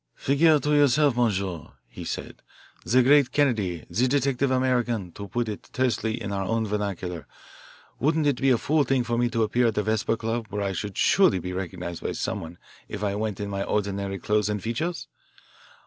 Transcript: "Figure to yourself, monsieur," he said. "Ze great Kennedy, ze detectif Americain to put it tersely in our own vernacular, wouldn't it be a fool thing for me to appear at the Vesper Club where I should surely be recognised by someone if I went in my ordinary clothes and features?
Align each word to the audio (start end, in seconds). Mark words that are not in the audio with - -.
"Figure 0.15 0.59
to 0.59 0.73
yourself, 0.73 1.15
monsieur," 1.15 1.73
he 1.87 2.03
said. 2.03 2.41
"Ze 2.87 3.03
great 3.03 3.31
Kennedy, 3.31 3.85
ze 3.93 4.07
detectif 4.07 4.49
Americain 4.49 5.11
to 5.13 5.27
put 5.27 5.47
it 5.47 5.69
tersely 5.73 6.19
in 6.19 6.31
our 6.31 6.43
own 6.45 6.65
vernacular, 6.65 7.27
wouldn't 7.99 8.25
it 8.25 8.41
be 8.41 8.49
a 8.49 8.57
fool 8.57 8.83
thing 8.83 9.03
for 9.03 9.15
me 9.15 9.29
to 9.29 9.43
appear 9.43 9.67
at 9.67 9.75
the 9.75 9.83
Vesper 9.83 10.17
Club 10.17 10.47
where 10.49 10.63
I 10.63 10.71
should 10.73 10.97
surely 10.97 11.37
be 11.37 11.53
recognised 11.53 12.01
by 12.01 12.13
someone 12.13 12.57
if 12.89 13.03
I 13.03 13.13
went 13.13 13.39
in 13.39 13.51
my 13.51 13.61
ordinary 13.61 14.17
clothes 14.17 14.49
and 14.49 14.59
features? 14.59 15.07